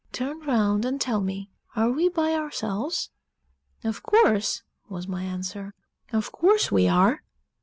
"Turn 0.11 0.39
round 0.39 0.83
and 0.83 0.99
tell 0.99 1.21
me, 1.21 1.51
are 1.75 1.91
we 1.91 2.09
by 2.09 2.33
ourselves?" 2.33 3.11
"Of 3.83 4.01
course," 4.01 4.63
was 4.89 5.07
my 5.07 5.21
answer, 5.21 5.75
"of 6.11 6.31
course 6.31 6.71
we 6.71 6.87
are!" 6.87 7.21